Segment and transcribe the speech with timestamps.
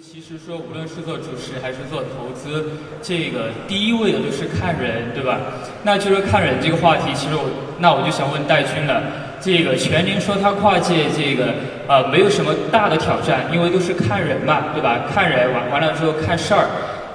[0.00, 2.64] 其实说，无论是做主持还是做投资，
[3.02, 5.38] 这个第一位的就是看人，对吧？
[5.82, 7.44] 那就是看人这个话题，其实我
[7.78, 9.02] 那我就想问戴军了。
[9.40, 11.54] 这个全宁说他跨界这个
[11.86, 15.00] 呃没有什么大的挑战，因为都是看人嘛，对吧？
[15.12, 16.66] 看人完完了之后看事儿。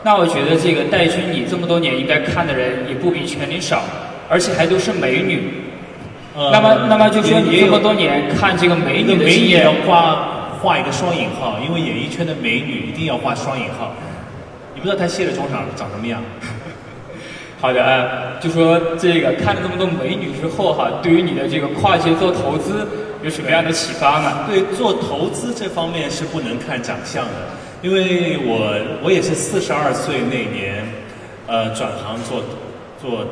[0.04, 3.82] 那我觉得这个戴军你这么多年应该看的人也不比全宁少，
[4.30, 5.66] 而且还都是美女。
[6.36, 10.29] 呃那么那么就说你这么多年看这个美女的经验美女要，
[10.62, 13.94] 画画一个双引号，因为演艺圈的美女一定要画双引号。
[14.75, 16.21] 你不知道她卸了妆长长什么样？
[17.61, 22.87] 好的，呃，就说这个看了这么多美女之后哈，对于你的这个跨界做投资
[23.21, 24.46] 有什么样的启发呢？
[24.48, 27.32] 对，做投资这方面是不能看长相的，
[27.82, 30.86] 因为我我也是四十二岁那年，
[31.48, 32.42] 呃，转行做
[33.02, 33.26] 做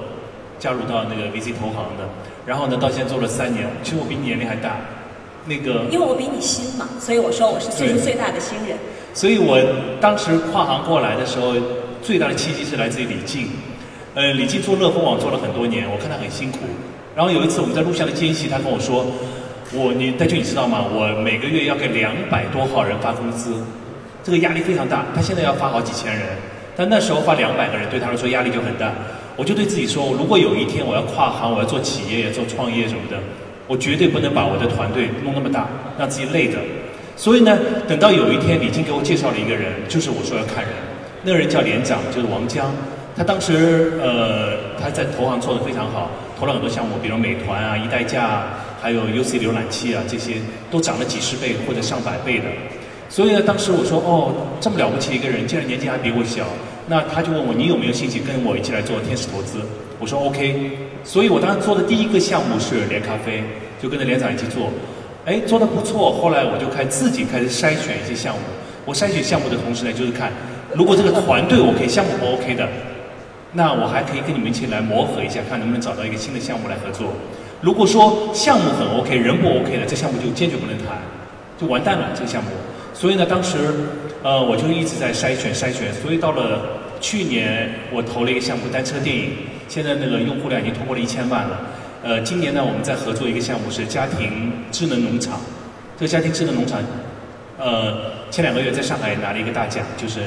[0.60, 2.04] 加入到那个 VC 投行的，
[2.46, 4.76] 然后呢，到现在做了三年，其实我比你年龄还大，
[5.48, 8.78] 那个因为我比你新嘛，所以我说我是岁数最大的新人。
[9.14, 9.58] 所以我
[10.00, 11.56] 当时跨行过来的时候，
[12.04, 13.48] 最大的契机是来自于李静。
[14.14, 16.60] 呃，李静做乐蜂网做了很多年，我看她很辛苦。
[17.16, 19.06] 然后有一次我们在录像的间隙，她跟我说
[19.74, 20.86] ：“我你戴军你知道吗？
[20.90, 23.54] 我每个月要给两百多号人发工资，
[24.24, 25.06] 这个压力非常大。
[25.16, 26.26] 他现在要发好几千人，
[26.76, 28.92] 但那时候发两百个人对他来说压力就很大。
[29.36, 33.18] 我就对自己说，如果有一天我要跨行，我要做企业、做创业什么的，
[33.68, 35.68] 我绝对不能把我的团队弄那么大，
[36.00, 36.58] 让自己累着。
[37.16, 40.72] 所以呢，等到有一天李静给我介绍了一个人，就是我说要看人，
[41.24, 42.72] 那个人叫连长，就是王江。
[43.16, 48.44] 他当时呃他在投行做得非常好，投了很多项目，比如美团啊、一代驾，
[48.80, 50.34] 还有 UC 浏览器啊，这些
[50.70, 52.46] 都涨了几十倍或者上百倍的。
[53.10, 56.46] 所以呢，当时我说哦，这么了不起一个人，竟然年纪还比我小，
[56.88, 59.58] 那他就问我你有没有兴趣跟我一起来做天使投资？
[60.00, 60.72] 我说 OK。
[61.04, 63.42] 所以我当时做的第一个项目是连咖啡，
[63.82, 64.70] 就跟着连长一起做，
[65.26, 66.12] 哎，做的不错。
[66.12, 68.42] 后来我就开自己开始筛选一些项目。
[68.84, 70.32] 我筛选项目的同时呢，就是看
[70.74, 72.68] 如果这个团队 OK，项目不 OK 的，
[73.54, 77.14] 那我还可以跟你们一起来磨合一下，看能不能找到一个新的项目来合作。
[77.62, 80.98] 如果说项目很 OK，人不 OK 的，这项目就坚决不能谈，
[81.58, 82.50] 就完蛋了这个项目。
[82.94, 83.58] 所以呢，当时
[84.24, 86.62] 呃我就一直在筛选筛选，所以到了
[87.00, 89.32] 去年我投了一个项目单车电影，
[89.68, 91.60] 现在那个用户量已经突破了一千万了。
[92.04, 95.40] 呃，今年呢我们在合作一个项目是家庭智能农场，
[95.98, 96.80] 这个家庭智能农场
[97.58, 100.22] 呃，前两个月在上海拿了一个大奖，就是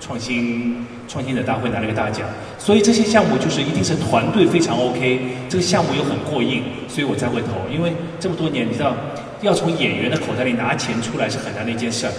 [0.00, 2.28] 创新创新者大会拿了一个大奖。
[2.56, 7.48] 所以这些项目就是一定是团队非常 OK，这个项目又很过硬，所以我才会投。
[7.72, 8.94] 因为这么多年，你知道，
[9.42, 12.12] 要从演员的口袋里拿钱出来是很难的一件事儿。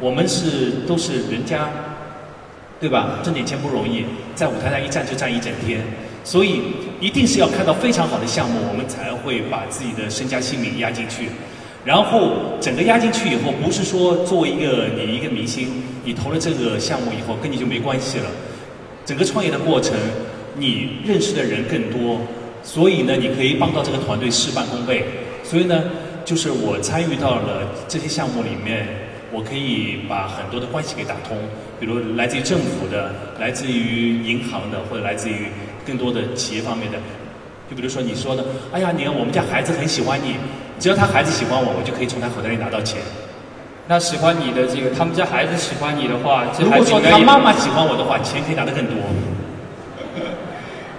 [0.00, 1.68] 我们是都是人家，
[2.80, 3.18] 对吧？
[3.24, 5.82] 挣点钱不容易，在舞台上一站就站一整天，
[6.22, 6.60] 所以
[7.00, 11.28] 一定是要看到非常好的项目，我们才会把自己的身家性命压进去。
[11.84, 15.68] 然后整个压进去以后，不是说作为一个你一个明星，
[16.04, 18.26] 你投了这个项目以后跟你就没关系了。
[19.04, 19.96] 整个创业的过程，
[20.56, 22.20] 你认识的人更多，
[22.62, 25.04] 所以呢，你可以帮到这个团队事半功倍。
[25.42, 25.82] 所以呢，
[26.24, 28.86] 就是我参与到了这些项目里面，
[29.30, 31.36] 我可以把很多的关系给打通，
[31.78, 35.48] 比如来自于政府的，来自于银行的，或者来自于
[35.86, 36.98] 更多的企业方面的。
[37.68, 40.36] 就比如说你说的，哎呀，你看我们家孩子很喜欢你，
[40.80, 43.00] 只要他孩子喜欢我，我就可以从他口袋里拿到钱。
[43.86, 48.96] 那喜欢你的这个，他们家孩子喜欢你的话，这如果说他妈妈喜欢我的话，钱可以拿得更多。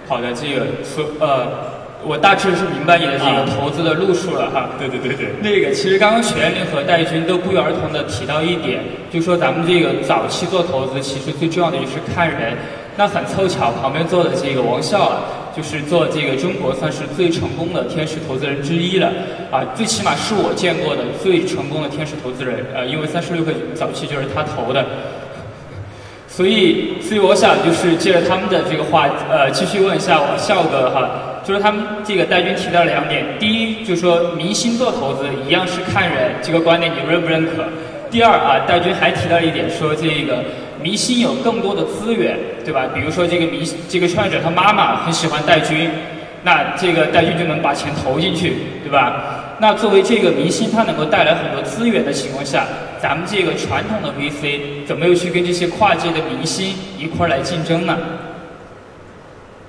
[0.08, 1.69] 好的，这个说呃，
[2.06, 4.70] 我大致是明白你的这个啊投资的路数了哈。
[4.80, 5.30] 对对对对。
[5.42, 12.58] 那个，其实刚刚玄灵和戴军都不约而同的提到一点，就说咱们这个早期做投资，其实最重要的就是看人。
[12.96, 15.24] 那很凑巧，旁边坐的这个王笑啊，
[15.56, 19.10] 就是做这个中国算是最成功的天使投资人之一了
[19.50, 22.66] 啊，最起码是我见过的最成功的天使投资人。
[22.76, 24.86] 呃，因为三十六氪早期就是他投的。
[26.28, 37.66] 所以，所以我想就是借着他们的这个话，呃，继续问一下王笑哥哈，就是他们这个戴军提到两点，第一就是说明星做投资一样是看人，这个观点你认不认可？
[38.12, 40.44] 第二啊，戴军还提到一点说这个
[40.82, 42.88] 明星有更多的资源，对吧？
[42.94, 45.90] 比如说这个明这个创业者他妈妈很喜欢戴军，
[46.44, 48.54] 那这个戴军就能把钱投进去，
[48.84, 49.56] 对吧？
[49.62, 52.66] 那作为这个明星，他能够带来很多资源的情况下，
[53.02, 57.98] 咱们这个传统的 VC 怎么又去跟这些跨界的明星一块儿来竞争呢？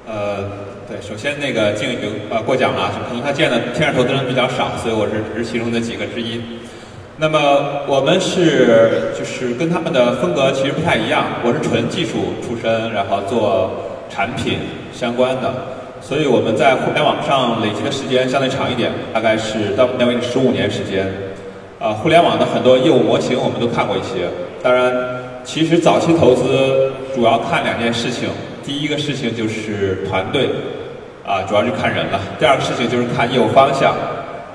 [0.06, 0.48] 呃，
[0.90, 1.96] 对，首先那个静宇
[2.28, 6.40] 呃过奖了，可能他见的天使投资人比较少，所以我是只是其中的几个之一。
[7.16, 7.38] 那么
[7.86, 13.70] 我们是就是跟他们的风格其实不太一样，我是纯技术出身，然后做
[14.10, 14.58] 产品
[14.92, 15.54] 相关的，
[16.00, 21.06] 所以我们在互联网上累积的时间相对长一点，大概是到目前为止十五年时间。
[21.78, 24.26] 啊，互联网的很多业务模型我们都看过一些，
[24.60, 24.92] 当然，
[25.44, 28.28] 其实早期投资主要看两件事情，
[28.64, 30.50] 第一个事情就是团队，
[31.26, 33.94] 啊，主要是看人了；第二个事情就是看业务方向，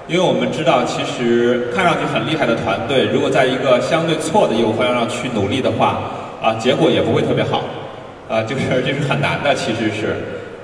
[0.07, 5.99] 因为我们知道，其实看上去很厉害的团队，如果在一个相对错的业务方向上去努力的话，
[6.41, 7.63] 啊，结果也不会特别好，
[8.27, 10.15] 啊，就是这是很难的，其实是，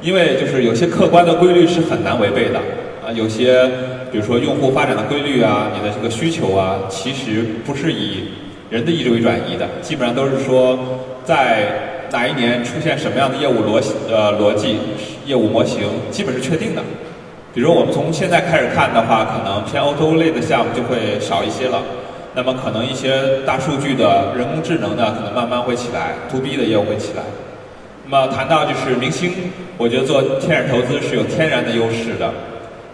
[0.01, 2.59] 因为就是有些客观的规律是很难违背的，
[3.05, 3.65] 啊，有些
[4.11, 8.25] 比如说用户发展的规律啊，你的这个需求啊，其实不是以
[8.69, 10.77] 人的意志为转移的，基本上都是说，
[11.23, 11.67] 在
[12.11, 14.77] 哪一年出现什么样的业务逻呃逻辑、
[15.25, 16.81] 业务模型，基本是确定的。
[17.53, 21.81] 比如我们从现在开始看的话，可能偏欧洲类的项目就会少一些了。
[22.33, 27.23] 那么可能一些大数据的、人工智能的，可能慢慢会起来，To B 的业务会起来。
[28.05, 29.31] 那么谈到就是明星，
[29.77, 32.31] 我觉得做天使投资是有天然的优势的，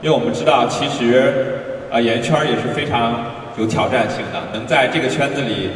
[0.02, 1.60] 因为我们知道其实
[1.92, 3.38] 啊演艺圈也是非常。
[3.60, 5.72] 有挑战性的，能在这个圈子里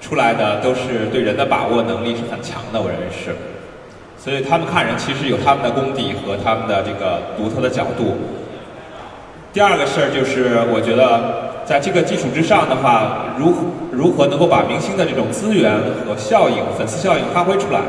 [0.00, 3.30] 出来的，都是对人的把握能力是很强的，我认为是。
[4.22, 8.18] 所以他们看人其实有他们的功底和他们的这个独特的角度。
[9.50, 13.54] 第二个事儿就是，我觉得在这个基础之上的话，如
[13.90, 15.72] 如何能够把明星的这种资源
[16.04, 17.80] 和效应、粉丝效应发挥出来？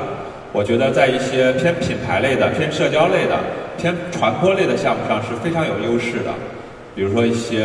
[0.54, 3.36] 我觉得在一些偏品牌类的、偏社交类的、
[3.78, 6.32] 偏传播类的项目上是非常有优势的。
[6.96, 7.64] 比如说一些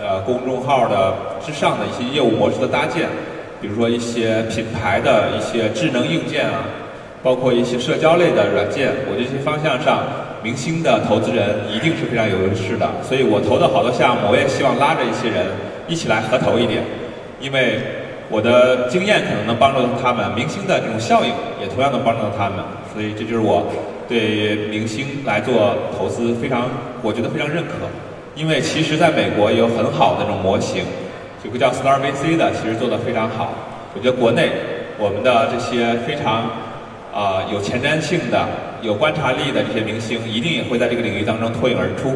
[0.00, 1.12] 呃公众号的
[1.44, 3.08] 之上的一些业务模式的搭建，
[3.60, 6.62] 比如说一些品牌的一些智能硬件啊，
[7.26, 10.06] 包括一些社交类的软件，我觉得这些方向上，
[10.44, 12.88] 明星的投资人一定是非常有优势的。
[13.02, 15.44] 所以我投的好多项目，我也希望拉着一些人
[15.88, 16.84] 一起来合投一点，
[17.40, 17.82] 因为
[18.30, 22.62] 我的经验可能能帮助到他们，明星的这种效应也同样能帮助到他们。
[22.94, 23.66] 所以这就是我
[24.08, 26.70] 对明星来做投资非常，
[27.02, 27.90] 我觉得非常认可。
[28.36, 30.84] 因为其实在美国有很好的那种模型，
[31.42, 33.50] 有个叫 Star VC 的，其实做的非常好。
[33.94, 34.52] 我觉得国内
[34.96, 36.46] 我们的这些非常
[37.16, 38.46] 啊有前瞻性的、
[38.82, 42.14] 有观察力的这些明星，一定也会在这个领域当中脱颖而出。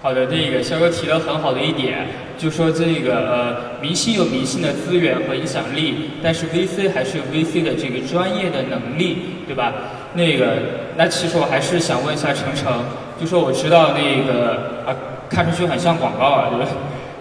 [0.00, 2.06] 好的，这个肖哥提了很好的一点，
[2.38, 9.74] 就说这个呃明星有明星的资源和影响力，但是 VC 还是有 VC 的这个专业的能力，对吧？
[10.14, 10.54] 那个
[10.96, 12.82] 那其实我还是想问一下程程。
[13.20, 14.94] 就说我知道那个啊，
[15.28, 16.66] 看上去很像广告啊，对吧？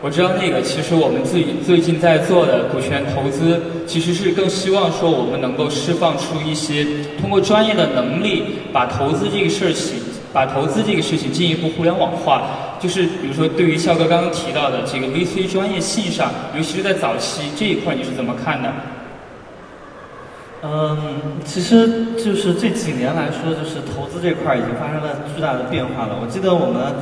[0.07, 6.88] 我知道那个，其实我们自己最近在做的股权投资，其实是更希望说我们能够释放出一些
[7.19, 10.00] 通过专业的能力，把投资这个事情，
[10.31, 12.44] 把投资这个事情进一步互联网化。
[12.80, 18.71] 就是比如说，对于笑哥刚刚提到的这个 VC 专业性上，尤其是在早期这一块，你是怎么看的？
[20.63, 20.98] 嗯，
[21.44, 26.15] 其实就是这几年来说，就是投资这块已经发生了巨大的变化了。
[26.21, 26.95] 我记得我们，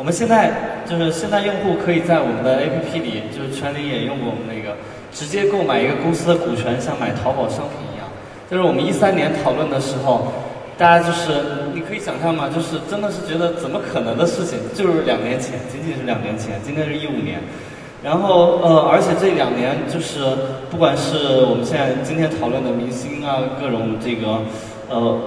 [0.00, 0.50] 我们现在
[0.88, 4.74] 就是现在用户可以在我们的 APP 里，就是圈里也用过我们那个，
[5.12, 8.08] 直接购买一个公司的股权，像买淘宝商品一样。
[8.50, 10.32] 就是我们一三年讨论的时候，
[10.78, 12.48] 大家就是你可以想象吗？
[12.48, 14.58] 就是真的是觉得怎么可能的事情？
[14.72, 17.38] 就是两年前，仅仅是两年前，今天是一五年。
[18.02, 20.24] 然后呃，而且这两年就是
[20.70, 24.40] 不管是我们现在今天讨论的明星啊，各种这个
[24.88, 25.20] 呃，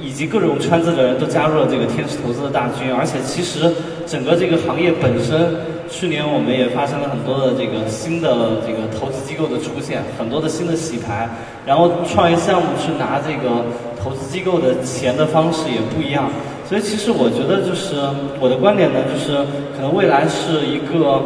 [0.00, 2.94] 以及各种圈子的人都加入了这个天使投资的大军。
[2.94, 3.68] 而且其实
[4.06, 5.54] 整个这个行业本身，
[5.90, 11.28] 去年我们也发生了很多的这个新的这个投资机构的出现，很多的新的洗牌。
[11.66, 13.64] 然后创业项目去拿这个
[14.02, 16.30] 投资机构的钱的方式也不一样。
[16.68, 17.96] 所以其实我觉得就是
[18.40, 19.36] 我的观点呢，就是
[19.76, 21.22] 可能未来是一个。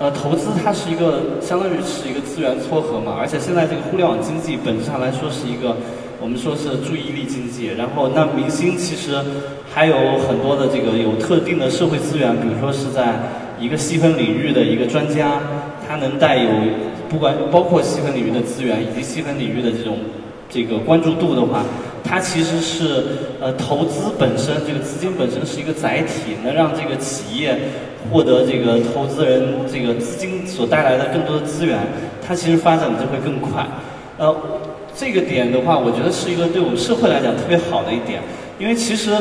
[0.00, 5.74] 呃，投资它是一个相当于是一个资源撮合嘛，而且现在这个互联网经济本质上来说是一个，
[6.20, 7.66] 我们说是注意力经济。
[7.76, 9.12] 然后，那明星其实
[9.72, 13.14] 还有很多的这个有特定的社会资源，比如说是在
[13.60, 15.40] 一个细分领域的一个专家，
[15.86, 16.50] 他能带有
[17.08, 19.98] 不管包括细分领域的资源以及细分领域的这种
[20.50, 21.64] 这个关注度的话，
[22.02, 23.04] 它其实是
[23.40, 27.58] 呃投资本身这个资金本身是一个载体，能让这个企业。
[28.10, 31.78] 获得这个投资人这个资金所带来的更多的资源，
[32.26, 33.66] 它其实发展的就会更快。
[34.16, 34.34] 呃，
[34.98, 38.20] 这个点的话，我觉得是一个对我们社会来讲特别好的一点，
[38.58, 39.12] 因为其实，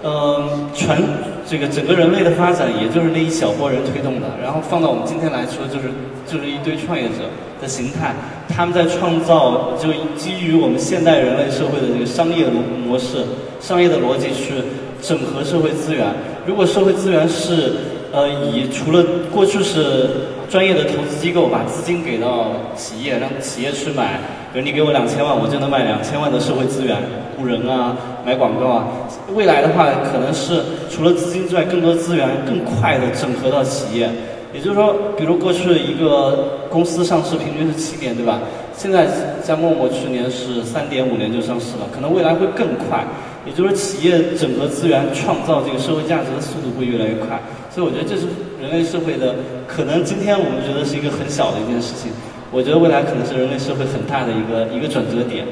[0.00, 0.96] 呃，全
[1.44, 4.28] 这个整个人类的发展，也就是那一小波人推动的。
[4.40, 5.90] 然后放到我们今天来说，就是
[6.30, 7.26] 就是一堆创业者
[7.60, 8.14] 的形态，
[8.48, 13.26] 他们在创造就基于我们现代人类社会的这个商业模模式、
[13.60, 14.54] 商业的逻辑去
[15.02, 16.06] 整合社会资源。
[16.46, 20.08] 如果社会资源是呃，以除了过去是
[20.48, 24.20] 专业的投资机构把资金给到企业，让企业去买，
[24.52, 26.96] 比如你给我两千万，我就能买两千万的社会资源，
[27.36, 28.86] 雇人啊，买广告啊。
[29.34, 34.08] 未来的话，可能是除了资金之外，更多资源更快的整合到企业，
[34.54, 38.40] 也就是说，比如过去一个公司上市平均是七年，对吧？
[38.76, 39.06] 现在
[39.42, 43.04] 像陌陌去年是三点五年就上市了，可能未来会更快。
[43.46, 47.40] 也就是，企业整合资源、创造这个社会价值的速度会越来越快。
[47.70, 48.26] 所以我觉得这是
[48.60, 49.36] 人类社会的
[49.68, 50.02] 可能。
[50.02, 52.10] 今天我们觉得是一个很小的一件事情，
[52.50, 55.46] 我觉得未来可能是人类社会很大的一个一个转折点。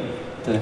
[0.44, 0.58] 对。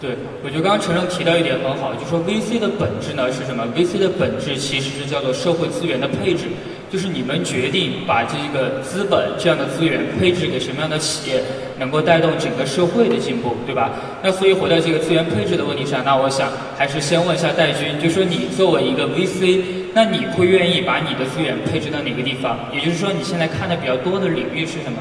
[0.00, 6.48] 对，我觉得刚刚陈正提到一点很好，就说 VC 的本质呢是什么？VC 的本质其实是叫做社会资源的配置，
[6.90, 11.42] 就是你们决定把这个资本这样的资源配置给什么样的企业，
[11.80, 13.90] 能够带动整个社会的进步，对吧？
[14.22, 22.56] 那所以回到这个资源配置的问题上，那我想还是先问一下戴军，就说你作为一个 VC，那你会愿意把你的资源配置到哪个地方？
[22.72, 24.98] 也就是说，你现在看的比较多的领域是什么？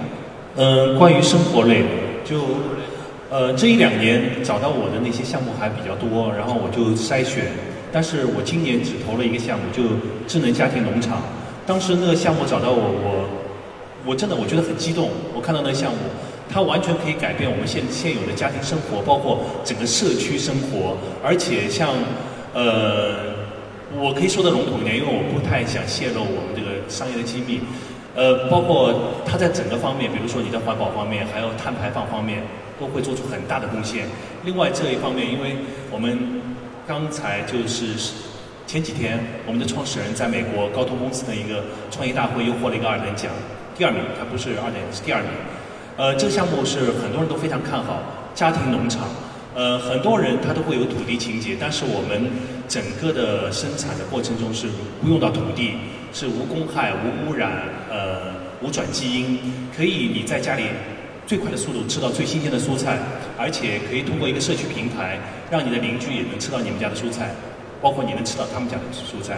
[0.56, 1.88] 嗯，关于生活类的，
[2.26, 2.40] 就。
[3.32, 7.46] 呃，这一两年找到我的那些项目还比较多，然后我就筛选。
[7.92, 9.84] 但是我今年只投了一个项目，就
[10.28, 11.22] 智能家庭农场。
[11.68, 13.30] 当时那个项目找到我，我
[14.04, 15.12] 我真的我觉得很激动。
[15.36, 15.98] 我看到那个项目，
[16.50, 20.98] 它完全可以改变我们现现有的家庭生活，包括整个社区生活。
[21.24, 21.94] 而且像
[22.54, 23.34] 呃，
[23.96, 27.62] 我可以说的笼统一点，因为我不太想泄露我们这个商业的机密。
[28.16, 28.94] 呃，包括
[29.26, 32.44] 它在整个方面，比如说你的环保方面，还有碳排放方面。
[32.80, 34.08] 都会做出很大的贡献。
[34.46, 35.58] 另外这一方面，因为
[35.92, 36.18] 我们
[36.88, 38.14] 刚才就是
[38.66, 43.30] 前几天，我们的创始人在美国高通公司的一个创业大会又获了一个二等奖，
[43.78, 45.30] 第二名，他不是二等，是第二名。
[46.00, 48.02] 呃，这个项目是很多人都非常看好，
[48.34, 49.02] 家庭农场。
[49.54, 52.32] 呃，很多人他都会有土地情节，但是我们
[52.70, 54.68] 整个的生产的过程中是
[55.02, 55.74] 不用到土地，
[56.14, 59.40] 是无公害、无污染、呃无转基因，
[59.76, 60.64] 可以你在家里。
[61.28, 62.98] 最快的速度吃到最新鲜的蔬菜，
[63.38, 65.20] 而且可以通过一个社区平台，
[65.52, 67.36] 让你的邻居也能吃到你们家的蔬菜，
[67.82, 69.38] 包括你能吃到他们家的蔬菜，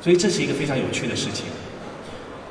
[0.00, 1.46] 所以这是一个非常有趣的事情。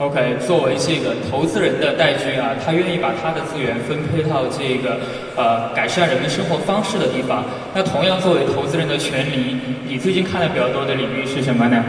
[0.01, 4.97] OK，作为这个投资人的戴军啊，他愿意把他的资源分配到这个
[5.37, 7.45] 呃改善人们生活方式的地方。
[7.71, 9.55] 那同样作为投资人的权利，
[9.87, 11.85] 你最近看的比较多的领域是什么呢？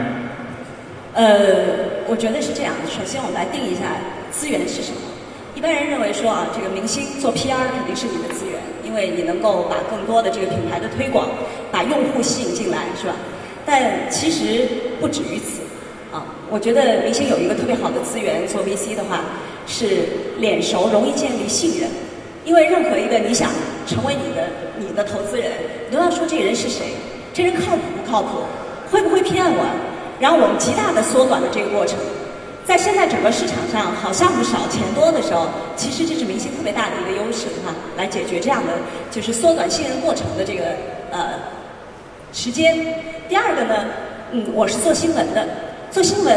[1.15, 2.71] 呃，我觉得是这样。
[2.85, 3.97] 首先，我们来定一下
[4.29, 5.01] 资源是什么。
[5.55, 11.27] 一般人认为说啊，这个明星做 PR 肯定是你的资源，因为你能够把更多的这个品牌的推广，
[11.71, 13.15] 把用户吸引进来，是吧？
[13.65, 14.69] 但其实
[15.01, 15.62] 不止于此，
[16.13, 19.21] 啊，我觉得明星有一个特别好的资源，做 VC 的话
[19.65, 20.05] 是
[20.37, 21.89] 脸熟，容易建立信任。
[22.45, 23.49] 因为任何一个你想
[23.87, 25.49] 成为你的你的投资人，
[25.89, 26.93] 你都要说这个人是谁，
[27.33, 28.43] 这人靠谱不靠谱，
[28.91, 29.65] 会不会骗我？
[30.19, 31.97] 然后我们极大的缩短了这个过程。
[32.63, 38.73] 在现在整个市场上，好项目少钱多的时候，其实这是明星特别大的一个优势哈，来解决这样的
[39.09, 40.63] 就是缩短信任过程的这个
[41.11, 41.33] 呃
[42.31, 42.77] 时间。
[43.27, 43.85] 第二个呢，
[44.31, 45.47] 嗯，我是做新闻的，
[45.93, 46.35] 做新闻，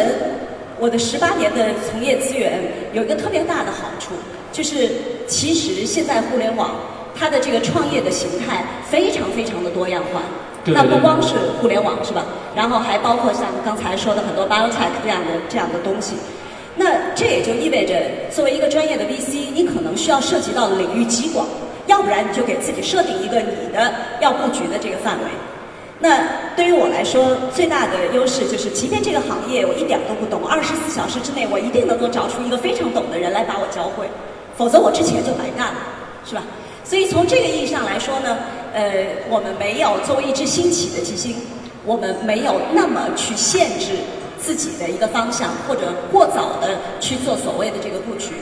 [0.78, 2.60] 我的十八年的从业资源
[2.92, 4.12] 有一个特别大的好处，
[4.52, 4.90] 就是
[5.26, 6.72] 其实现在互联网
[7.18, 10.20] 它的这个创业的形态非常非常的多样化。
[10.66, 12.26] 那不光是互联网是吧？
[12.54, 16.16] 然后还包括像刚才说的很多 biotech 这样的这样的东西。
[16.76, 17.94] 那这也就意味着，
[18.30, 21.46] 作为一个专业的 VC，你可能需要涉及到的领域极广，
[21.86, 25.24] 要不然你就给自己设定一个你的要布局的这个范围。
[25.98, 34.06] 那对于我来说，最大的优势就是，即便这个行业我一点都不懂，二十四小时之内我一定能够找出一个非常懂的人来把我教会，
[34.56, 35.80] 否则我之前就白干了，
[36.24, 36.42] 是吧？
[36.84, 38.36] 所以从这个意义上来说呢。
[38.76, 41.34] 呃，我们没有作为一只新起的基金，
[41.86, 43.92] 我们没有那么去限制
[44.38, 48.34] 自己的一个方向，或者过早的去做所谓的这个布局。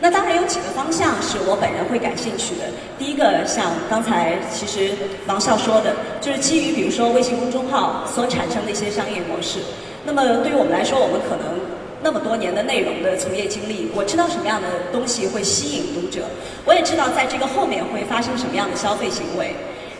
[0.00, 2.64] 那当然有几个方向是我本人会感兴趣的。
[2.98, 4.92] 第一个，像刚才其实
[5.26, 9.58] 王笑说的，就是基于比如说微信公众号所产生的一些商业模式。
[10.04, 11.58] 那么对于我们来说，我们可能。
[12.00, 16.22] 那么多年的内容的从业经历，我知道什么样的东西会吸引读者，
[16.64, 19.52] 我也知道在这个后面会发生什么样的消费行为。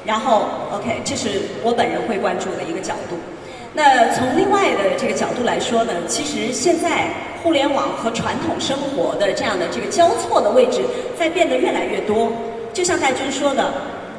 [0.07, 3.19] 然后，OK，这是我本人会关注的一个角度。
[3.79, 7.07] 那从另外的这个角度来说呢，其实现在
[7.45, 10.81] 互联网和传统生活的这样的这个交错的位置
[11.17, 12.33] 在变得越来越多。
[12.75, 13.73] 就像戴军说的，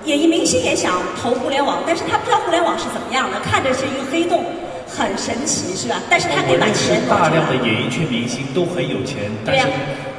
[0.06, 4.46] 演艺明星也想投互联网，但是他不知道互联网是怎么样的，看着是一个黑洞。
[4.88, 6.02] 很神奇是吧？
[6.10, 9.68] 但是他可以把钱大量的演艺圈明星都很有钱，但是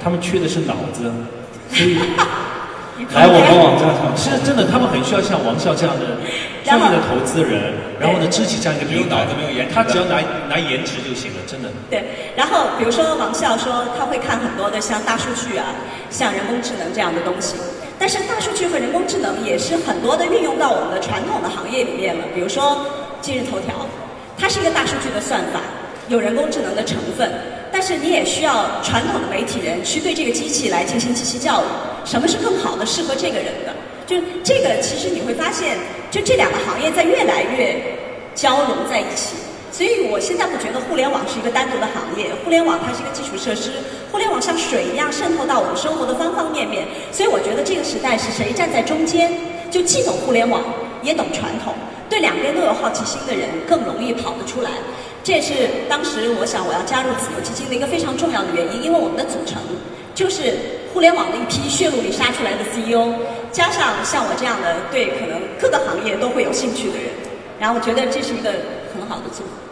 [0.04, 1.10] 他们缺的是脑子，
[1.72, 1.98] 所以
[3.12, 4.14] 来我们网站上。
[4.14, 6.18] 是真的，他们很需要像王笑这样的
[6.64, 9.26] 专业的投资人，然后呢，支起这样一个平台。
[9.36, 11.68] 没有颜值，他只要拿拿颜值就行了，真的。
[11.88, 12.04] 对，
[12.36, 15.74] 然后比如说王笑说他会看很多的像大数据啊，
[16.10, 17.56] 像人工智能这样的东西，
[17.98, 22.86] 但是大数据和人工智能也是很多的运用到我们的传统的行业里面了，比如说
[23.20, 23.74] 今日头条。
[24.38, 25.60] 它是一个大数据的算法，
[26.08, 27.30] 有人工智能的成分，
[27.70, 31.64] 但但是你也需要传统的媒体人去对这个机器来进行机器教育，
[32.04, 33.74] 什么是更好的适合这个人的？
[34.10, 35.78] 就这个，其实你会发现，
[36.10, 37.80] 就这两个行业在越来越
[38.34, 39.36] 交融在一起。
[39.70, 43.70] 所以我现在不觉得互联网是一个单独的行业，互联网它是一个基础设施，
[44.10, 46.84] 互联网像水一样渗透到我们生活的方方面面。
[47.12, 49.30] 所以我觉得这个时代是谁站在中间，
[49.70, 50.60] 就既懂互联网
[51.04, 51.72] 也懂传统，
[52.08, 54.70] 对两边都有好奇心的人更容易跑得出来。
[55.22, 55.54] 这也是
[55.88, 59.62] 当时我想我要加入子由基金的一个非常重要的原因，因为我们的组成
[60.16, 60.58] 就是
[60.92, 63.14] 互联网的一批血路里杀出来的 CEO，
[63.52, 67.06] 加上像我这样的对可能各个行业都会有兴趣的人，
[67.58, 68.50] 然后我觉得这是一个
[68.94, 69.69] 很好的组合。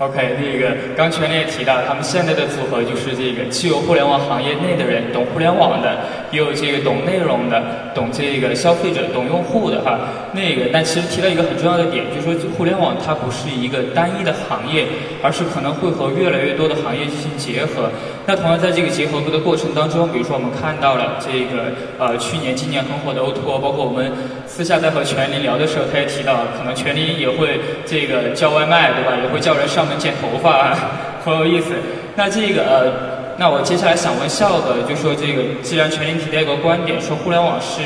[0.00, 5.96] OK，那个刚全也提到，他们现在的组合就是这个既有互联网行业内的人懂互联网的，
[6.32, 7.62] 也有这个懂内容的，
[7.94, 10.00] 懂这个消费者、懂用户的哈。
[10.32, 14.84] 那个，但其实提到一个很重要的点，就是说互联网它不是一个单一的行业，
[15.22, 17.88] 而是可能会和越来越多的行业进行结合。
[18.26, 21.70] 那同样在这个结合的过程当中，比如说我们看到了这个
[22.00, 24.10] 呃去年、今年很火的 O2O，包括我们
[24.54, 29.10] 私下在和全林聊的时候，他也提到，可能全林也会这个叫外卖，对吧？
[29.20, 29.84] 也会叫人上。
[29.84, 30.78] 门剪头发，
[31.24, 31.74] 很有意思。
[32.14, 37.82] 那这个呃，那我接下来想问笑哥，就说这个，既然全林提到一个观点，说互联网是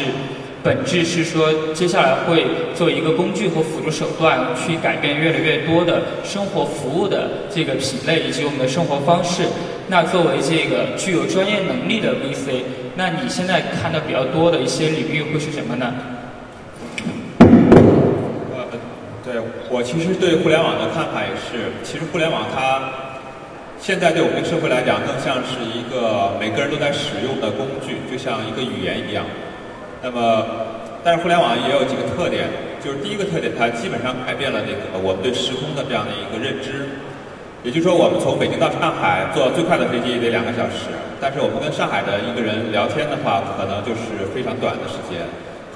[0.63, 2.45] 本质是说，接下来会
[2.75, 9.45] 做一个工具和辅助手段，去改变越来越多的生活服务的这个品类以及我们的生活方式。
[9.89, 12.61] 那作为这个具有专业能力的 VC，
[12.95, 15.95] 那你现在看的比较多的一些领域会是什么呢？
[19.29, 19.37] 对
[19.69, 22.81] 我其实对互联网的看法也是，其实互联网它
[23.79, 29.29] 现在对我们社会来讲，更像是一个每个人都在使用的工具，就像一个语言一样。
[30.01, 32.49] 那么，但是互联网也有几个特点，
[32.81, 36.89] 就是第一个特点，它基本上改变了那个我们对时空的这样的一个认知。
[37.61, 40.89] 也就是说，我们从北京到上海坐最快的飞机也得两个小时，
[41.21, 45.21] 但是我们跟上海的一个人聊天的话，可能就是非常短的时间，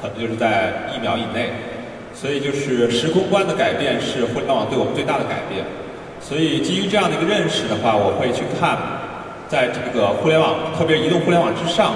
[0.00, 1.52] 可能就是在一秒以内。
[2.14, 5.65] 所以就是时空观的改变是互联网对我们最大的改变。
[6.21, 8.78] 所以基于这样的一个认识的话，我会去看，
[9.49, 11.95] 在这个互联网，特别移动互联网之上，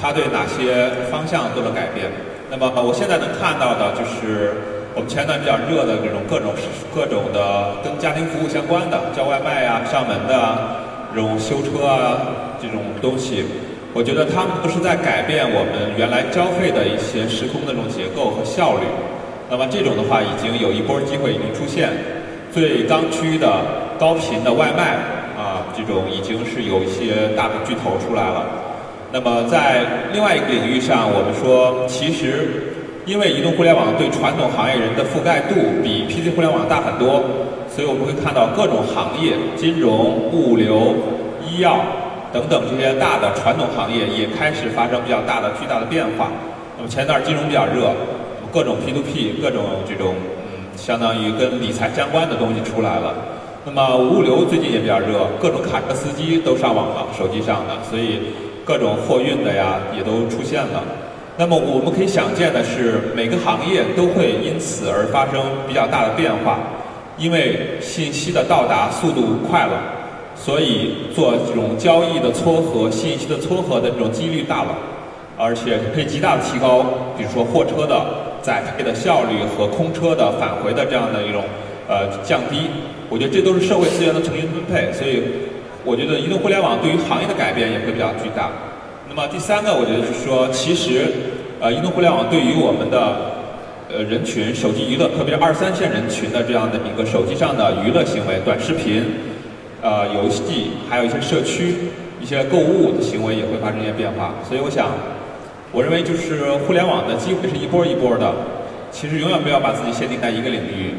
[0.00, 2.12] 它对哪些方向做了改变。
[2.50, 4.52] 那么我现在能看到的就是
[4.94, 6.52] 我们前段比较热的这种各种
[6.94, 10.36] 各种的跟家庭服务相关的，叫外卖啊、上门的
[11.14, 12.20] 这种修车啊
[12.60, 13.44] 这种东西，
[13.94, 18.84] 我觉得他们都是在改变我们原来交费的一些时空的这种结构和效率。
[19.50, 21.90] 那么这种的话，已经有一波机会已经出现。
[22.50, 23.60] 最刚需的
[23.98, 24.94] 高频的外卖
[25.36, 28.46] 啊，这种已经是有一些大的巨头出来了。
[29.12, 32.72] 那么在另外一个领域上，我们说，其实
[33.06, 37.22] 因为移动互联网对传统行业人的覆盖度比 PC 互联网大很多，
[37.68, 40.94] 所以我们会看到各种行业，金融、物流、
[41.44, 41.80] 医药
[42.32, 46.30] 等等这些大的传统行业也开始发生比较大的巨大的变化。
[46.78, 47.90] 那么前段金融比较热。
[48.54, 50.14] 各种 P to P，各种这种
[50.46, 53.12] 嗯，相当于跟理财相关的东西出来了。
[53.66, 58.20] 那么物流最近也比较热，各种卡车司机都上网了，手机上的，所以
[58.64, 60.84] 各种货运的呀也都出现了。
[61.36, 66.60] 那么我们可以想见的是，每个行业都会因此而发生比较大的变化，
[67.18, 69.82] 因为信息的到达速度快了，
[70.36, 74.68] 所以做这种交易的撮合、信息的撮合的这种几率大了，
[75.36, 76.86] 而且可以极大的提高，
[77.18, 78.22] 比如说货车的。
[78.44, 81.42] 载配的效率和空车的返回的这样的一种
[81.88, 82.68] 呃降低，
[83.08, 85.22] 我觉得这都是社会资源的重新分配，所以
[85.82, 88.50] 我觉得移动互联网对于行业的改变也会比较巨大。
[89.08, 91.08] 那么第三个，我觉得是说，其实
[91.58, 93.16] 呃移动互联网对于我们的
[93.88, 99.04] 呃人群手机娱乐，特别是二三线人群的这样的一个手机上的娱乐行为，短视频、
[99.80, 101.88] 呃游戏，还有一些社区、
[102.20, 104.34] 一些购物的行为也会发生一些变化。
[104.46, 104.92] 所以我想。
[105.74, 108.32] 我认为就是互联网的机会是一波一波的，
[108.92, 110.94] 其实永远不要把自己限定在一个领域。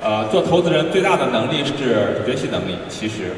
[0.00, 3.34] 呃，做投资人最大的能力是学习能力，其实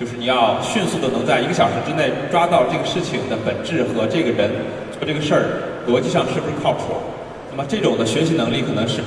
[0.00, 4.50] 就是你要迅速的能在一个小时之内抓到这个事情的本质和这个人
[4.98, 5.44] 做这个事儿
[5.86, 6.94] 逻辑上是不是靠谱。
[7.50, 9.02] 那么这种的学习能力可能是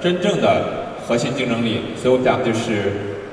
[0.00, 0.64] 真正的
[1.06, 1.82] 核心竞争力。
[1.94, 2.88] 所以我讲就是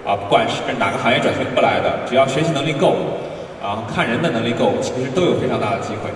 [0.06, 2.96] 啊，不管是哪个行业转型过来的，只要学习能力够，
[3.64, 6.12] 啊，看人的能力够，其实都有非常大的机会。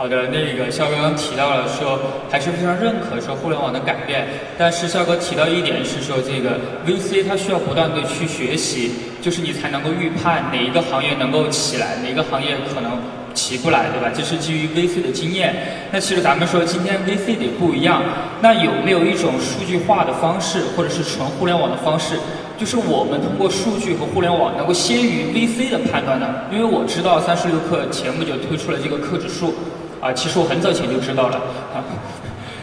[0.00, 4.26] 好的，那个肖哥刚提到了说，还是非常认可说互联网的改变。
[4.56, 12.92] 但是肖哥提到一点是说，这个 VC 它需要不断的去学习，就是你才能够预判哪一个行业能够起来，哪个行业可能
[13.34, 14.10] 起不来，对吧？
[14.16, 15.54] 这是基于 VC 的经验。
[15.92, 18.02] 那其实咱们说今天 VC 得不一样，
[18.40, 22.18] 那有没有一种数据化的方式，或者是纯互联网的方式，
[22.56, 26.26] 就是我们通过数据和互联网能够先于 VC 的判断呢。
[26.50, 29.54] 因为我知道三十六氪前不久推出了这个氪指数，
[30.00, 31.36] 啊，其实我很早前就知道了
[31.74, 31.84] 啊。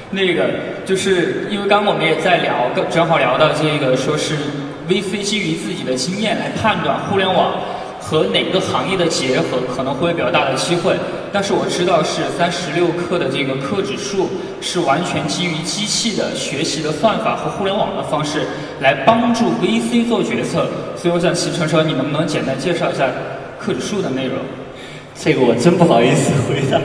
[0.10, 0.50] 那个
[0.86, 4.36] 就是因为刚刚我们也在聊，正好聊到这个，说是
[4.88, 7.54] VC 基于自己的经验来判断互联网
[8.00, 10.96] 和哪个行业的结合可能会有比较大的机会。
[11.34, 14.30] 但是我知道是三十六氪的这个氪指数
[14.62, 18.48] 是完全基于机器的学习的算法和互联网的方式
[18.80, 20.66] 来帮助 VC 做决策。
[20.96, 23.06] 所以我想请陈哲，你能不能简单介绍一下
[23.62, 24.38] 氪指数的内容？
[25.14, 26.80] 这个我真不好意思回答。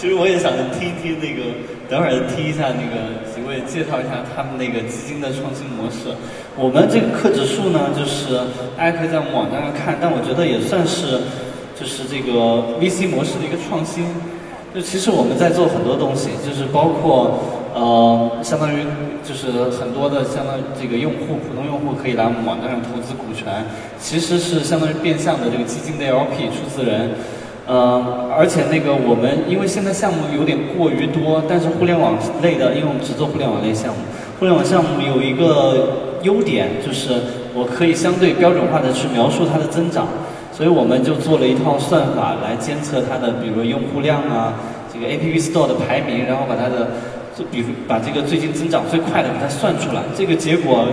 [0.00, 1.44] 其实我也想听一听那个，
[1.86, 6.08] 等会儿听一下那个几位介绍一下他们那个基金的创新模式。
[6.56, 8.40] 我们这个氪指数呢，就是
[8.78, 11.20] 大家可以在我们网站上看，但我觉得也算是
[11.76, 14.08] 就是这个 VC 模式的一个创新。
[14.72, 17.36] 就其实我们在做很多东西，就是包括
[17.76, 18.80] 呃，相当于
[19.20, 23.52] 就是很多的相当于这个用户，普通用户可以来我们网站上投资股权，
[24.00, 27.12] 其实是相当于变相的这个基金的 LP 出资人。
[27.72, 34.00] 嗯，而且那个我们因为现在项目有点过于多，但是互联网类的，因为我们只做互联网类项目，
[34.40, 37.14] 互联网项目有一个优点就是
[37.54, 40.08] 我可以相对标准化的去描述它的增长，
[40.50, 44.58] 所以我们就做了一套算法来监测它的，比如用户量啊，
[44.92, 46.90] 这个 App Store 的排名，然后把它的，
[47.38, 50.88] 就比如把这个最近增长最快的给它算出来，这个结果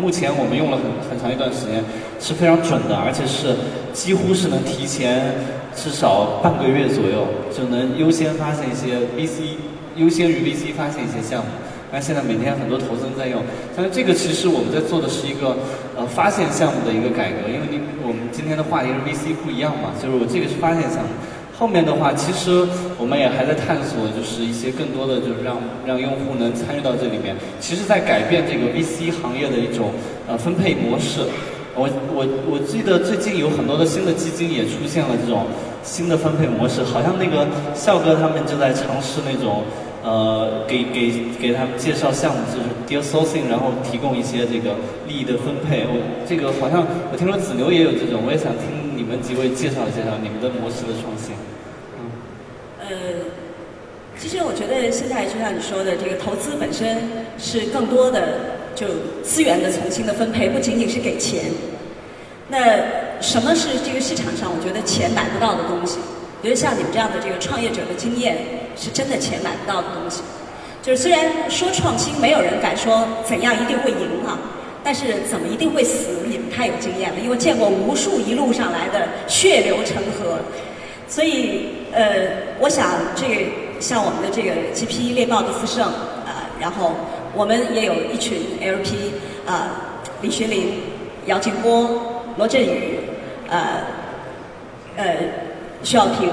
[0.00, 1.84] 目前我们用了很很长一段时间，
[2.18, 3.54] 是非常准的，而且是
[3.92, 5.34] 几乎是能提前。
[5.70, 9.54] 至少半个月左右就能优先发现一些 VC，
[9.94, 11.50] 优先于 VC 发现一些项目。
[11.92, 13.40] 那现在每天很多投资人在用，
[13.76, 15.56] 但是这个其实我们在做的是一个
[15.96, 21.14] 呃发现项目的一个改革，因为你我们今天的话题是 VC 不一样嘛，就是我这个是发现项目。
[21.60, 29.92] 后面的话，其实我们也还在探索，就是一些更多的就是让让用户能参与到这里面，其实在改变这个 VC 行业的一种
[30.26, 31.20] 呃分配模式。
[31.76, 31.84] 我
[32.16, 35.44] 我我记得最近有很多的新的基金也出现了这种
[35.84, 39.62] 新的分配模式，好像那个笑哥他们就在尝试那种
[40.02, 45.84] 呃给给给他们介绍项目，就是 deal sourcing，然后提供一些这个利益的分配。
[45.84, 51.36] 我这个好像我听说子牛也有这种，我也想听你们几位介绍介绍你们的模式的创新。
[54.20, 57.00] 其实我觉得现在就像你说的，这个投资本身
[57.38, 58.60] 是更多的。
[58.72, 58.86] 就
[59.22, 61.50] 资源的重新的分配，不仅仅是给钱。
[62.48, 62.78] 那
[63.20, 65.98] 什么是这个市场上我觉得钱买不到的东西？
[66.38, 68.38] 我觉得像你们这样的这个创业者的经验，
[68.76, 70.22] 是真的钱买不到的东西。
[70.82, 74.38] 就是虽然说创新，没有人敢说怎样一定会赢哈，
[74.82, 80.38] 但是怎么一定会死，你们太有经验了，因为见过无数一路上来的血流成河。
[81.08, 82.28] 所以呃，
[82.60, 83.26] 我想这
[83.80, 86.92] 像我们的这个 GP 猎豹的富盛啊，然后。
[87.32, 89.12] 我们也有一群 LP
[89.46, 89.70] 啊，
[90.20, 90.80] 李学林、
[91.26, 91.88] 姚劲波、
[92.36, 92.98] 罗振宇，
[93.48, 93.84] 呃，
[94.96, 95.14] 呃，
[95.84, 96.28] 徐小平、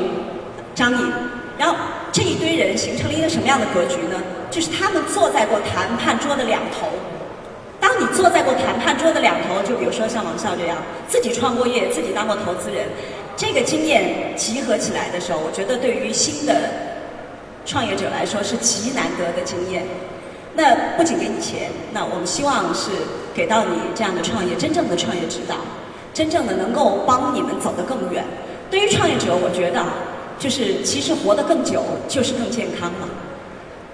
[0.73, 1.13] 张颖，
[1.55, 1.75] 然后
[2.11, 4.19] 这一堆人形成了一个什么样的格局呢？
[4.49, 6.87] 就是他们坐在过谈判桌的两头。
[7.79, 12.87] 当你坐在过谈判桌的两头，就比如说像王笑这样，自己创过业，自己当过投资人，
[13.35, 16.55] 这个经验集合起来的时候，我觉得对于新的
[17.67, 19.83] 创业者来说是极难得的经验。
[20.55, 22.89] 那不仅给你钱，那我们希望是
[23.35, 25.57] 给到你这样的创业真正的创业指导，
[26.15, 28.23] 真正的能够帮你们走得更远。
[28.71, 29.85] 对于创业者，我觉得
[30.39, 33.07] 就是其实活得更久就是更健康嘛，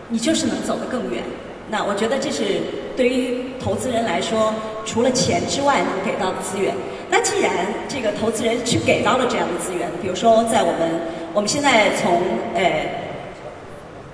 [0.07, 1.21] 你就是能走得更远。
[1.69, 2.62] 那我觉得这是
[2.95, 4.53] 对于投资人来说，
[4.86, 6.73] 除了钱之外能给到的资源。
[7.09, 7.51] 那既然
[7.89, 10.89] 这个投资人去给到了这样的资源，比如说在我们
[11.33, 12.21] 我们现在从
[12.55, 13.03] 呃。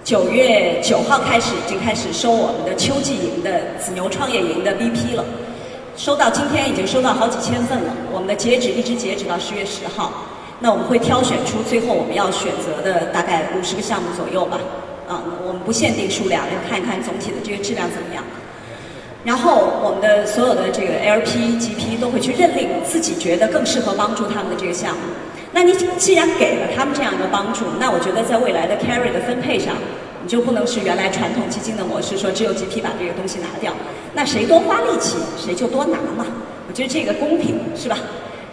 [0.04, 5.24] 九月九号开始，已经开始收我们的秋季营的紫牛创业营的 VP 了。
[5.96, 7.94] 收到今天已经收到好几千份了。
[8.12, 10.12] 我们的截止一直截止到十月十号。
[10.60, 14.58] 那我们会挑选出最后我们要选择的大概五十个项目左右吧。
[15.08, 18.24] 啊，我们不限定数量，要看一看总体的这个质量怎么样。
[19.24, 25.02] 然后我们的所有的这个 LP、GP 都会去认领自己觉得更适合帮助他们的这个项目。
[25.52, 29.76] 那你既然给了他们这样一个帮助，那我觉得在未来的 carry 的分配上，
[30.24, 33.74] 你就不能是原来传统基金的模式，说只有 GP 把这个东西拿掉，
[34.14, 36.26] 那谁多花力气谁就多拿嘛。
[36.68, 37.98] 我觉得这个公平是吧？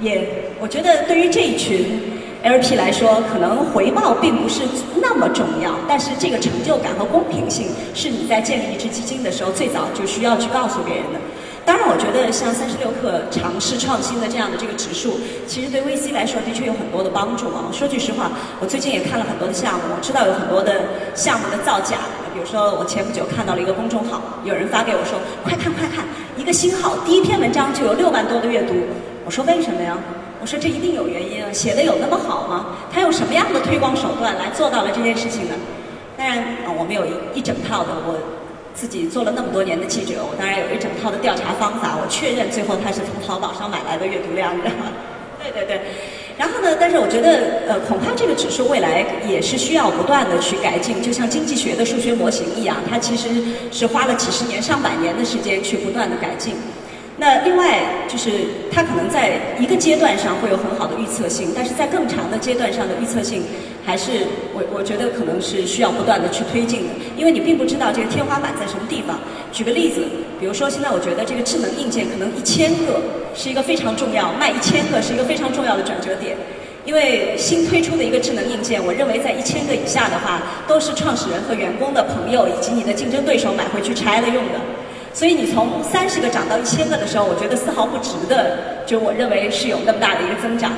[0.00, 0.26] 也
[0.60, 2.00] 我觉得对于这一群
[2.42, 4.62] LP 来说，可能回报并不是
[5.02, 11.18] 那么重要，但是这个成就感和公平性是你在建立一支基金的时候最早就需要去告诉别人的。
[11.64, 15.18] 当然，我觉得像三十六氪尝试创新的这样的这个指数，
[15.48, 17.66] 其实对 VC 来说的确有很多的帮助啊。
[17.72, 20.84] 说句实话，我最近也看了很多的项目，我知道有很多的
[21.16, 21.96] 项目的造假，
[22.32, 26.04] 比如说我前不久看到了一个公众号，有人发给我说，快看快看，
[26.36, 28.74] 一个新号第一篇文章就有六万多的阅读。
[29.24, 29.98] 我说为什么呀？
[30.40, 32.66] 我说这一定有原因啊，写的有那么好吗？
[32.92, 35.54] 他用什么样的推广手段来做到了这件事情呢？
[36.16, 38.18] 当然啊，我们有一一整套的，我
[38.74, 44.92] 自己做了那么多年的记者，我当然有一整套的调查方法，我确认最后他是从淘宝上买来的阅读量，你知道吗？
[45.42, 45.80] 对对对。
[46.38, 46.76] 然后呢？
[46.78, 53.28] 但是我觉得，呃，恐怕这个指数未来也是需要不断的去改进，就像经济学的数学模型一样，它其实
[53.72, 56.54] 是花了几十年、上百年的时间去不断的改进。
[57.18, 58.30] 那另外就是，
[58.70, 63.42] 它可能在一个阶段上会有很好的预测性，但是在更长的阶段上的预测性，
[63.86, 69.18] 还是我我觉得可能是需要不断的去推进的，因为你并不知道这个天花板在什么地方。
[69.50, 70.04] 举个例子，
[70.38, 73.00] 比如说现在我觉得这个智能硬件可能一千个
[73.34, 76.36] 是一个非常重要，卖一千个是一个非常重要的转折点，
[76.84, 84.60] 因为新推出的一个智能硬件，我认为在一千个以下的话，都是创始人和员工的朋友以及你的竞争对手买回去拆了用的。
[85.16, 90.70] 所以你从三十个涨到一千个的时候，我觉得丝毫不值的，就我认为是有那么大的一个增长。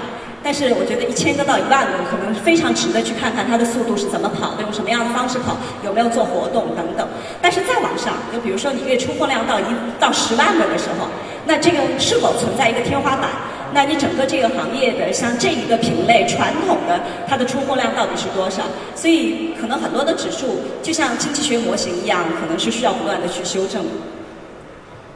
[0.44, 7.02] 但是我觉得一千个到一万个可能非常值得去看看它的速度是怎么跑的，用什么样的方式跑，有没有做活动等等。
[7.42, 9.64] 但是再往上，就比如说你月出货量到一
[9.98, 11.08] 到十万个的时候，
[11.44, 13.30] 那这个是否存在一个天花板？
[13.74, 18.62] 那你整个这个行业的像这一个品类传统的它的出货量到底是多少？
[18.94, 23.84] 所以可能很多的指数就像经济学模型一样，可能是需要不断的去修正。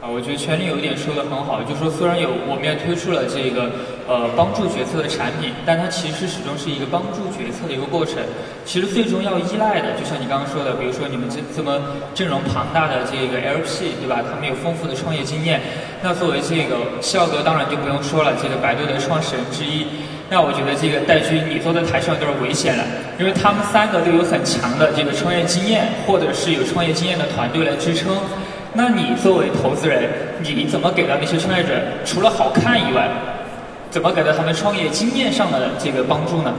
[0.03, 3.71] 啊，我觉得权力有一点说的很好，就是说虽然有我们也推出了这个
[4.03, 8.19] 呃帮助决策的产品，但它其实始终是一个帮助决策的一个过程。
[8.67, 11.79] 其实最终要依赖的，就像你刚刚说的，比如说你们这这么
[12.11, 14.19] 阵容庞大的这个 LP，对吧？
[14.19, 15.63] 他们有丰富的创业经验。
[16.03, 19.87] 那作为这个笑哥，当然就不用说了，这个百度的创始人之一。
[20.27, 22.83] 那我觉得这个戴军，你坐在台上都是危险了，
[23.17, 28.11] 因为他们三个都有很强的这个创业经验，或者是有创业经验的团队来支撑。
[28.75, 30.09] 那你作为投资人，
[30.41, 33.07] 你怎么给到那些创业者除了好看以外，
[33.91, 36.53] 怎么给到他们创业经验上的这个帮助呢？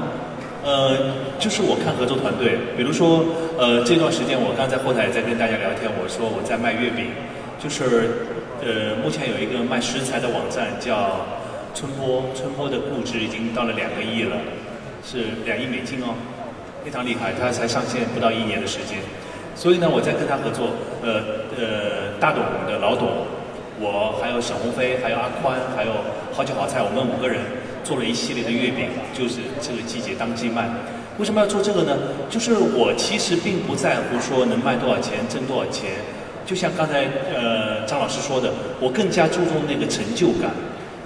[0.62, 0.96] 呃，
[1.38, 3.24] 就是我看合作团队，比如说，
[3.58, 7.10] 呃，这段时间我刚在后台在跟大家聊天，我说我在卖月饼，
[7.58, 8.30] 就是
[8.62, 11.26] 呃，目前有一个卖食材的网站叫
[11.74, 14.36] 春波，春波的估值已经到了两个亿了，
[15.04, 16.14] 是两亿美金哦，
[16.84, 18.98] 非常厉害，它才上线不到一年的时间。
[19.54, 20.66] 所以呢，我在跟他合作，
[21.02, 21.22] 呃
[21.56, 23.24] 呃，大董的老董，
[23.80, 25.92] 我还有小鸿飞，还有阿宽，还有
[26.32, 27.38] 好酒好菜，我们五个人
[27.84, 30.68] 做了一系列的月饼，就是这个季节当季卖。
[31.18, 31.96] 为什么要做这个呢？
[32.28, 35.90] 就是我其实并不在乎说能卖多少钱，挣多少钱。
[36.44, 40.50] 就像刚才呃张老师说的，我更加注重那个成就感。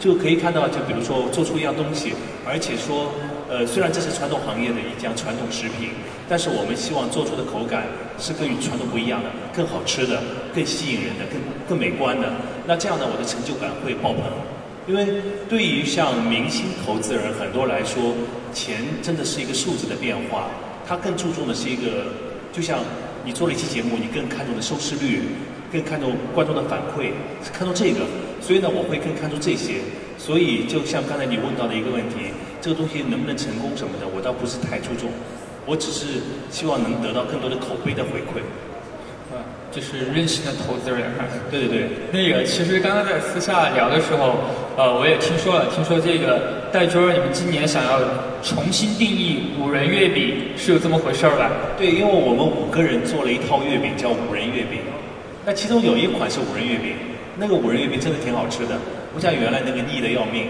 [0.01, 2.15] 就可以看到，就比如说做出一样东西，
[2.49, 3.13] 而且说。
[3.49, 5.89] 呃，虽然这是传统行业的一家传统食品，
[6.29, 7.87] 但是我们希望做出的口感
[8.19, 10.23] 是跟传统不一样的，更好吃的，
[10.55, 12.29] 更吸引人的，更更美观的。
[12.67, 14.25] 那这样呢，我的成就感会爆棚。
[14.87, 18.13] 因为对于像明星投资人很多来说，
[18.53, 20.49] 钱真的是一个数字的变化，
[20.87, 22.05] 他更注重的是一个，
[22.53, 22.81] 就像
[23.25, 25.23] 你做了一期节目，你更看重的收视率，
[25.73, 27.13] 更看重观众的反馈，
[27.51, 28.05] 看重这个。
[28.43, 29.81] 所以呢，我会更看重这些。
[30.19, 32.29] 所以就像刚才你问到的一个问题。
[32.69, 35.09] 这个东西能不能成功什么的，我倒不是太注重，
[35.65, 38.45] 我只是希望能得到更多的口碑的回馈。
[39.33, 39.41] 啊，
[39.73, 41.01] 就是任性的投资人。
[41.51, 41.89] 对对对。
[42.13, 44.37] 那个，其实刚刚在私下聊的时候，
[44.77, 48.01] 呃，我也听说了，听说这个戴军儿，你们今年想要
[48.43, 51.51] 重新定义五仁月饼，是有这么回事儿吧？
[51.79, 54.85] 对，因为我们五个人做了一套月饼，叫五仁月饼。
[55.47, 56.93] 那其中有一款是五仁月饼，
[57.41, 58.77] 那个五仁月饼真的挺好吃的，
[59.15, 60.45] 不像原来那个腻的要命。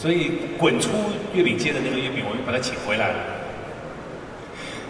[0.00, 0.88] 所以滚出
[1.34, 3.14] 月饼街的那个月饼，我又把它请回来了。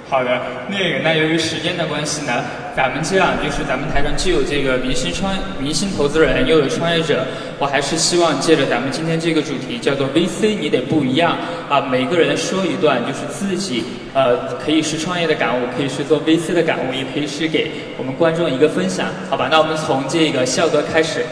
[0.09, 2.45] 好的，那个那由于时间的关系呢，
[2.77, 7.27] 咱们这样就是咱们台上既有这个明星创明星投资人，又有创业者，
[7.59, 11.37] 我还是希望借着咱们今天这个主题叫做 VC，你得不一样
[11.69, 13.83] 啊，每个人说一段就是自己
[14.15, 19.49] 呃可以是创业的感悟，可以是做 VC 的感悟，也可以是给我们观众一个分享，好吧？
[19.51, 21.25] 那我们从这个笑哥开始。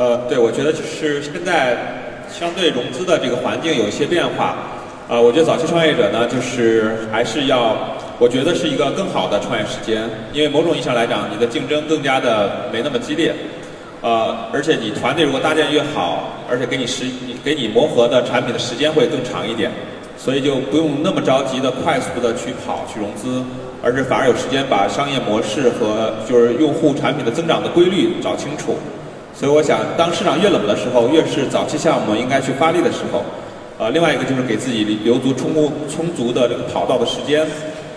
[0.00, 1.76] 呃，对，我觉得就是现在
[2.32, 4.56] 相对融资的这个环境有一些变化。
[5.10, 7.76] 呃，我觉得早期创业者呢，就是还是要，
[8.18, 13.34] 我觉得是一个更好的创业时间，因为某种意义上来讲，你的竞争更加的没那么激烈。
[14.00, 17.04] 呃，而且你团队如果搭建越好，而且给你时
[17.44, 19.70] 给你磨合的产品的时间会更长一点，
[20.16, 23.44] 所以就不用那么着急的快速的去跑去融资，
[23.82, 28.78] 而是反而有时间把商业模式和就是用户产品的增长的规律找清楚。
[29.40, 33.24] 所以我想，当市场越冷的时候，越是早期项目应该去发力的时候。
[33.78, 35.54] 呃，另外一个就是给自己留足充
[35.88, 37.46] 充足的这个跑道的时间。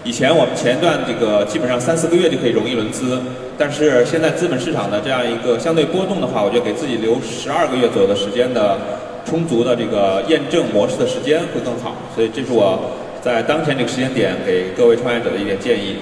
[0.06, 3.20] 以前我们前一段这个基本上三四个月就可以融一轮资，
[3.58, 8.78] 但是现在资本市场的这样一个相对波动的话，我觉得给自己留十二个月左右的时间的
[9.26, 11.94] 充足的这个验证模式的时间会更好。
[12.16, 12.80] 所以这是我
[13.22, 15.98] 在当前这个时间点给各位创业者的一点建议。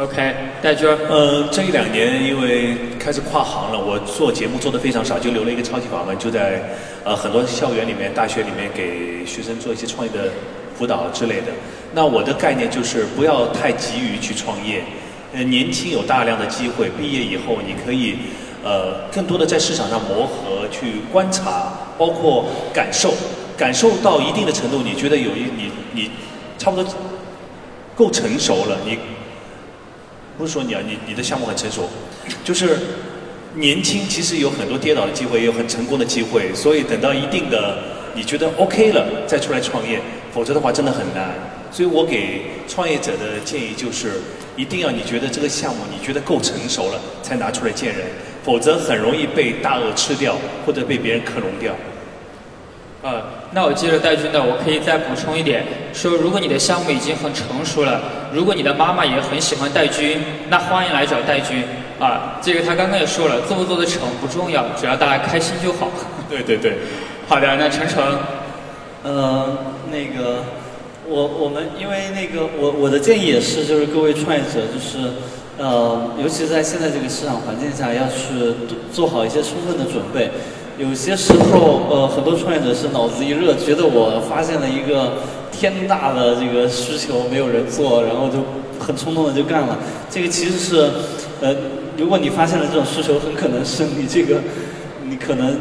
[0.00, 6.62] OK，戴军儿，呃，这一两年因为开始跨行了，我做节目做的非常少，就留了一个超级访问，就在
[7.04, 10.30] 呃很多校园里面、大学里面给学生做一些创业的
[10.74, 11.52] 辅导之类的。
[11.92, 14.82] 那我的概念就是不要太急于去创业，
[15.34, 18.16] 呃，年轻有大量的机会，毕业以后你可以
[18.64, 23.12] 呃更多的在市场上磨合、去观察，包括感受，
[23.54, 26.10] 感受到一定的程度，你觉得有一你你
[26.56, 26.94] 差不多
[27.94, 28.98] 够成熟了，你。
[30.40, 31.86] 不是说你啊，你你的项目很成熟，
[32.42, 32.78] 就是
[33.56, 37.78] 年轻，其实有很多跌倒的机会，也有很成功的机会，所以等到一定的
[38.14, 40.00] 你觉得 OK 了，再出来创业，
[40.32, 41.34] 否则的话真的很难。
[41.70, 44.12] 所以我给创业者的建议就是，
[44.56, 48.06] 一定要你觉得这个项目你觉得够成熟了，才拿出来见人，
[48.42, 51.76] 否则很容易被大鳄吃掉，或者被别人克隆掉。
[53.02, 57.98] 呃，那我接着戴军的，我可以再补充一点，说如果你的项目已经很成熟了，
[58.30, 60.18] 如果你的妈妈也很喜欢戴军，
[60.50, 61.64] 那欢迎来找戴军
[61.98, 62.38] 啊。
[62.42, 65.88] 这个他刚刚也说了，做不做得成不重要，只要大家开心就好。
[66.28, 66.76] 对对对，
[67.26, 68.18] 好的，那程程，
[69.02, 69.48] 呃，
[69.90, 70.44] 那个，
[71.08, 75.10] 我我们因为那个我我的建议也是，就是各位创业者，就是
[75.56, 78.54] 呃，尤其是在现在这个市场环境下，要去
[78.92, 80.30] 做好一些充分的准备。
[80.80, 85.12] 有些时候，呃，很多创业者是脑子一热，觉得我发现了一个
[85.52, 88.38] 天大的这个需求，没有人做，然后就
[88.82, 89.76] 很冲动的就干了。
[90.08, 90.90] 这个其实是，
[91.42, 91.54] 呃，
[91.98, 94.40] 如果你发现了这种需求，很可能是你这个，
[95.04, 95.54] 你可能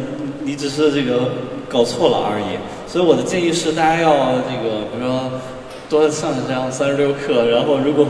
[0.46, 1.32] 你只是这个
[1.68, 2.56] 搞错了而已。
[2.88, 5.30] 所以我的建议是，大家要这个，比如说
[5.90, 8.08] 多上这样三十六课，然后如果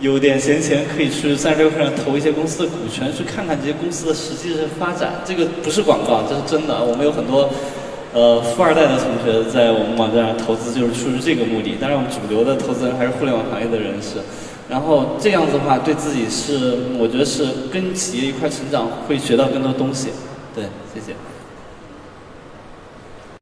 [0.00, 5.14] 有点闲钱，可以去三十六课上投一些公司的股权，去看看这些公司的实际的发展。
[5.24, 6.84] 这个不是广告，这是真的。
[6.84, 7.48] 我们有很多
[8.12, 11.76] 呃富二代的同学在我们网站上投资，就是出于这个目的。
[11.80, 14.18] 当然，我们主流的投资人还是互联网行业的人士。
[14.68, 20.08] 然后这样子的话，对自己是我觉得是跟企业一块成长，会学到更多东西。
[20.54, 21.14] 对，谢谢。